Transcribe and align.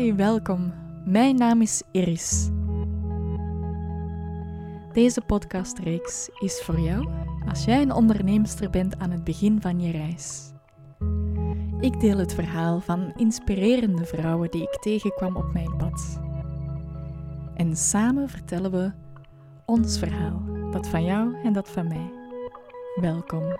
Welkom. 0.00 0.72
Mijn 1.04 1.36
naam 1.36 1.62
is 1.62 1.82
Iris. 1.90 2.48
Deze 4.92 5.20
podcastreeks 5.20 6.28
is 6.38 6.62
voor 6.62 6.80
jou 6.80 7.08
als 7.48 7.64
jij 7.64 7.82
een 7.82 7.92
onderneemster 7.92 8.70
bent 8.70 8.98
aan 8.98 9.10
het 9.10 9.24
begin 9.24 9.60
van 9.60 9.80
je 9.80 9.90
reis. 9.90 10.52
Ik 11.80 12.00
deel 12.00 12.18
het 12.18 12.34
verhaal 12.34 12.80
van 12.80 13.12
inspirerende 13.16 14.04
vrouwen 14.04 14.50
die 14.50 14.62
ik 14.62 14.78
tegenkwam 14.80 15.36
op 15.36 15.52
mijn 15.52 15.76
pad. 15.76 16.20
En 17.54 17.76
samen 17.76 18.28
vertellen 18.28 18.70
we 18.70 18.92
ons 19.64 19.98
verhaal, 19.98 20.42
dat 20.70 20.88
van 20.88 21.04
jou 21.04 21.34
en 21.42 21.52
dat 21.52 21.70
van 21.70 21.88
mij. 21.88 22.10
Welkom. 23.00 23.58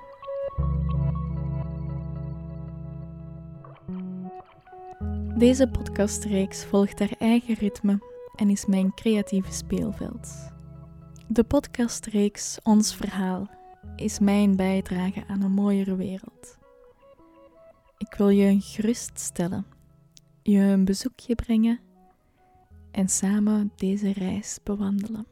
Deze 5.40 5.68
podcastreeks 5.68 6.64
volgt 6.64 6.98
haar 6.98 7.14
eigen 7.18 7.54
ritme 7.54 7.98
en 8.36 8.50
is 8.50 8.66
mijn 8.66 8.94
creatieve 8.94 9.52
speelveld. 9.52 10.28
De 11.28 11.44
podcastreeks 11.44 12.58
Ons 12.62 12.94
Verhaal 12.94 13.48
is 13.96 14.18
mijn 14.18 14.56
bijdrage 14.56 15.24
aan 15.26 15.42
een 15.42 15.52
mooiere 15.52 15.96
wereld. 15.96 16.58
Ik 17.98 18.14
wil 18.14 18.28
je 18.28 18.60
geruststellen, 18.60 19.66
je 20.42 20.58
een 20.58 20.84
bezoekje 20.84 21.34
brengen 21.34 21.80
en 22.90 23.08
samen 23.08 23.72
deze 23.76 24.12
reis 24.12 24.58
bewandelen. 24.62 25.26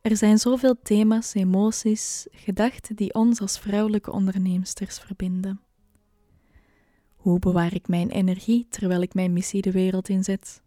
Er 0.00 0.16
zijn 0.16 0.38
zoveel 0.38 0.76
thema's, 0.82 1.34
emoties, 1.34 2.26
gedachten 2.30 2.96
die 2.96 3.14
ons 3.14 3.40
als 3.40 3.58
vrouwelijke 3.58 4.12
onderneemsters 4.12 4.98
verbinden. 4.98 5.60
Hoe 7.22 7.38
bewaar 7.38 7.74
ik 7.74 7.88
mijn 7.88 8.10
energie 8.10 8.66
terwijl 8.68 9.02
ik 9.02 9.14
mijn 9.14 9.32
missie 9.32 9.62
de 9.62 9.70
wereld 9.70 10.08
inzet? 10.08 10.62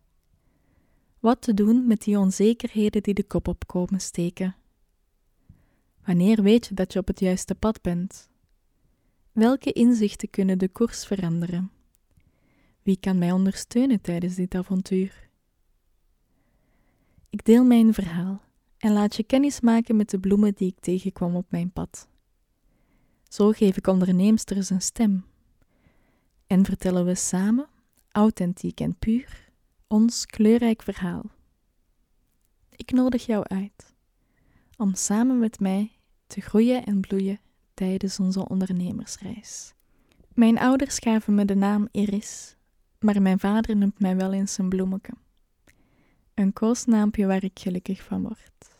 Wat 1.19 1.41
te 1.41 1.53
doen 1.53 1.88
met 1.88 2.02
die 2.02 2.19
onzekerheden 2.19 3.03
die 3.03 3.13
de 3.13 3.23
kop 3.23 3.47
op 3.47 3.67
komen 3.67 3.99
steken? 3.99 4.55
Wanneer 6.05 6.43
weet 6.43 6.67
je 6.67 6.73
dat 6.73 6.93
je 6.93 6.99
op 6.99 7.07
het 7.07 7.19
juiste 7.19 7.55
pad 7.55 7.81
bent? 7.81 8.30
Welke 9.31 9.71
inzichten 9.71 10.30
kunnen 10.30 10.57
de 10.57 10.69
koers 10.69 11.05
veranderen? 11.05 11.71
Wie 12.81 12.97
kan 12.99 13.17
mij 13.17 13.31
ondersteunen 13.31 14.02
tijdens 14.02 14.35
dit 14.35 14.55
avontuur? 14.55 15.30
Ik 17.30 17.45
deel 17.45 17.63
mijn 17.63 17.93
verhaal 17.93 18.41
en 18.77 18.93
laat 18.93 19.15
je 19.15 19.23
kennis 19.23 19.59
maken 19.59 19.95
met 19.95 20.09
de 20.09 20.19
bloemen 20.19 20.53
die 20.53 20.67
ik 20.67 20.80
tegenkwam 20.80 21.35
op 21.35 21.45
mijn 21.49 21.71
pad. 21.71 22.08
Zo 23.27 23.52
geef 23.52 23.77
ik 23.77 23.87
onderneemsters 23.87 24.69
een 24.69 24.81
stem 24.81 25.25
en 26.47 26.65
vertellen 26.65 27.05
we 27.05 27.15
samen, 27.15 27.67
authentiek 28.11 28.79
en 28.79 28.95
puur, 28.99 29.49
ons 29.88 30.25
kleurrijk 30.25 30.81
verhaal. 30.81 31.23
Ik 32.69 32.91
nodig 32.91 33.25
jou 33.25 33.43
uit 33.47 33.93
om 34.77 34.95
samen 34.95 35.39
met 35.39 35.59
mij 35.59 35.91
te 36.27 36.41
groeien 36.41 36.85
en 36.85 36.99
bloeien 36.99 37.39
tijdens 37.73 38.19
onze 38.19 38.47
ondernemersreis. 38.47 39.73
Mijn 40.33 40.59
ouders 40.59 40.99
gaven 40.99 41.35
me 41.35 41.45
de 41.45 41.55
naam 41.55 41.87
Iris, 41.91 42.55
maar 42.99 43.21
mijn 43.21 43.39
vader 43.39 43.75
noemt 43.75 43.99
mij 43.99 44.15
wel 44.15 44.33
eens 44.33 44.57
een 44.57 44.69
bloemeke. 44.69 45.13
Een 46.33 46.53
koosnaampje 46.53 47.25
waar 47.25 47.43
ik 47.43 47.59
gelukkig 47.59 48.03
van 48.03 48.21
word. 48.21 48.73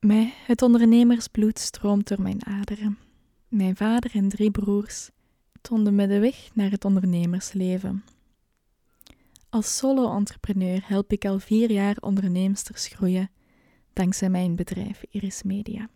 Mij, 0.00 0.32
het 0.46 0.62
ondernemersbloed 0.62 1.58
stroomt 1.58 2.08
door 2.08 2.22
mijn 2.22 2.46
aderen. 2.46 2.98
Mijn 3.48 3.76
vader 3.76 4.14
en 4.14 4.28
drie 4.28 4.50
broers 4.50 5.10
toonde 5.66 6.06
de 6.06 6.18
weg 6.18 6.48
naar 6.54 6.70
het 6.70 6.84
ondernemersleven. 6.84 8.04
Als 9.50 9.76
solo-entrepreneur 9.76 10.82
help 10.84 11.12
ik 11.12 11.24
al 11.24 11.38
vier 11.38 11.70
jaar 11.70 11.96
onderneemsters 12.00 12.86
groeien 12.86 13.30
dankzij 13.92 14.30
mijn 14.30 14.56
bedrijf 14.56 15.02
Iris 15.10 15.42
Media. 15.42 15.88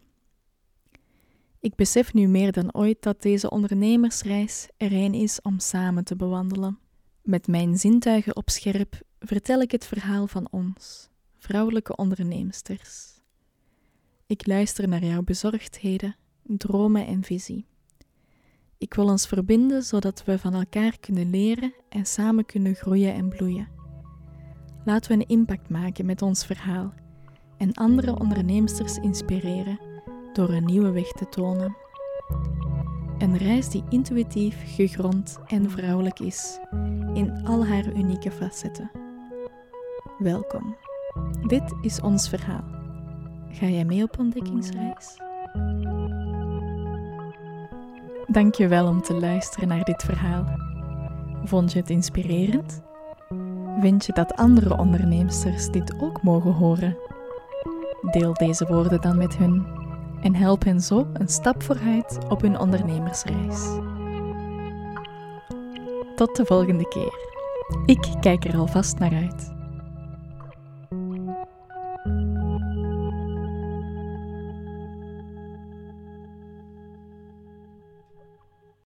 Ik 1.60 1.74
besef 1.74 2.14
nu 2.14 2.26
meer 2.26 2.52
dan 2.52 2.74
ooit 2.74 3.02
dat 3.02 3.22
deze 3.22 3.50
ondernemersreis 3.50 4.68
er 4.76 4.92
een 4.92 5.14
is 5.14 5.42
om 5.42 5.58
samen 5.58 6.04
te 6.04 6.16
bewandelen. 6.16 6.78
Met 7.22 7.46
mijn 7.46 7.78
zintuigen 7.78 8.36
op 8.36 8.50
scherp 8.50 9.00
vertel 9.18 9.60
ik 9.60 9.70
het 9.70 9.86
verhaal 9.86 10.26
van 10.26 10.48
ons, 10.50 11.08
vrouwelijke 11.38 11.96
onderneemsters. 11.96 13.20
Ik 14.26 14.46
luister 14.46 14.88
naar 14.88 15.04
jouw 15.04 15.22
bezorgdheden, 15.22 16.16
dromen 16.42 17.06
en 17.06 17.24
visie. 17.24 17.69
Ik 18.80 18.94
wil 18.94 19.06
ons 19.06 19.26
verbinden 19.26 19.82
zodat 19.82 20.24
we 20.24 20.38
van 20.38 20.54
elkaar 20.54 20.98
kunnen 21.00 21.30
leren 21.30 21.74
en 21.88 22.06
samen 22.06 22.46
kunnen 22.46 22.74
groeien 22.74 23.14
en 23.14 23.28
bloeien. 23.28 23.68
Laten 24.84 25.10
we 25.10 25.16
een 25.16 25.28
impact 25.28 25.68
maken 25.68 26.06
met 26.06 26.22
ons 26.22 26.46
verhaal 26.46 26.92
en 27.56 27.74
andere 27.74 28.18
onderneemsters 28.18 28.96
inspireren 28.96 29.80
door 30.32 30.48
een 30.48 30.64
nieuwe 30.64 30.90
weg 30.90 31.12
te 31.12 31.28
tonen. 31.28 31.76
Een 33.18 33.36
reis 33.36 33.68
die 33.68 33.84
intuïtief, 33.88 34.74
gegrond 34.74 35.38
en 35.46 35.70
vrouwelijk 35.70 36.20
is, 36.20 36.58
in 37.14 37.44
al 37.44 37.66
haar 37.66 37.92
unieke 37.96 38.30
facetten. 38.30 38.90
Welkom. 40.18 40.76
Dit 41.46 41.74
is 41.80 42.00
ons 42.00 42.28
verhaal. 42.28 42.64
Ga 43.48 43.66
jij 43.66 43.84
mee 43.84 44.02
op 44.02 44.18
ontdekkingsreis? 44.18 45.16
Dank 48.32 48.54
je 48.54 48.68
wel 48.68 48.86
om 48.86 49.02
te 49.02 49.14
luisteren 49.14 49.68
naar 49.68 49.84
dit 49.84 50.02
verhaal. 50.02 50.44
Vond 51.44 51.72
je 51.72 51.78
het 51.78 51.90
inspirerend? 51.90 52.82
Vind 53.80 54.06
je 54.06 54.12
dat 54.12 54.36
andere 54.36 54.78
onderneemsters 54.78 55.70
dit 55.70 55.94
ook 56.00 56.22
mogen 56.22 56.52
horen? 56.52 56.96
Deel 58.10 58.34
deze 58.34 58.66
woorden 58.66 59.00
dan 59.00 59.16
met 59.16 59.36
hun 59.36 59.66
en 60.22 60.34
help 60.34 60.64
hen 60.64 60.80
zo 60.80 61.06
een 61.12 61.28
stap 61.28 61.62
vooruit 61.62 62.18
op 62.28 62.40
hun 62.40 62.58
ondernemersreis. 62.58 63.60
Tot 66.16 66.36
de 66.36 66.44
volgende 66.44 66.88
keer. 66.88 67.14
Ik 67.86 68.08
kijk 68.20 68.44
er 68.44 68.56
alvast 68.56 68.98
naar 68.98 69.14
uit. 69.14 69.59